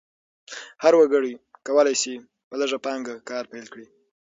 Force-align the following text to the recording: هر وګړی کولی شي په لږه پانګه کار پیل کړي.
هر 0.83 0.93
وګړی 0.99 1.31
کولی 1.67 1.95
شي 2.01 2.13
په 2.49 2.55
لږه 2.61 2.77
پانګه 2.85 3.13
کار 3.29 3.43
پیل 3.51 3.65
کړي. 3.73 3.87